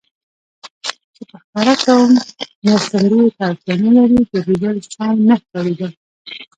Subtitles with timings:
[1.15, 2.09] چې په ښکاره کوم
[2.65, 5.91] مرستندویه ته اړتیا نه لري، ګرځېدل سم نه ښکارېدل.